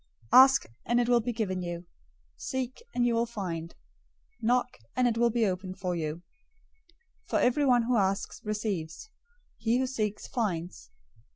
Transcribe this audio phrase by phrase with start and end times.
[0.33, 1.85] 007:007 "Ask, and it will be given you.
[2.35, 3.75] Seek, and you will find.
[4.41, 6.23] Knock, and it will be opened for you.
[7.29, 9.11] 007:008 For everyone who asks receives.
[9.59, 10.89] He who seeks finds.